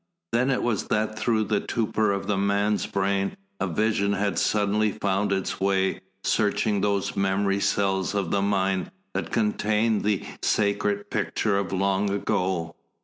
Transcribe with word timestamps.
Then 0.31 0.49
it 0.49 0.63
was 0.63 0.85
that 0.85 1.15
through 1.19 1.43
the 1.43 1.59
torpor 1.59 2.11
of 2.11 2.25
the 2.25 2.35
man's 2.35 2.87
brain 2.87 3.37
a 3.59 3.67
vision 3.67 4.13
had 4.13 4.39
suddenly 4.39 4.91
found 4.93 5.31
its 5.31 5.59
way, 5.61 5.99
searching 6.23 6.81
those 6.81 7.15
memory 7.15 7.59
cells 7.59 8.15
of 8.15 8.31
the 8.31 8.41
mind 8.41 8.89
that 9.13 9.29
contained 9.31 10.03
the 10.03 10.25
sacred 10.41 11.11
picture 11.11 11.59
of 11.59 11.71
long 11.71 12.09
ago. 12.09 12.75